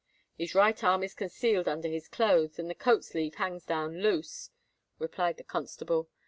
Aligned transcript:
"His 0.35 0.55
right 0.55 0.83
arm 0.83 1.03
is 1.03 1.13
concealed 1.13 1.67
under 1.67 1.87
his 1.87 2.07
clothes, 2.07 2.57
and 2.57 2.67
the 2.67 2.73
coat 2.73 3.05
sleeve 3.05 3.35
hangs 3.35 3.65
down 3.65 4.01
loose," 4.01 4.49
replied 4.97 5.37
the 5.37 5.43
constable. 5.43 6.09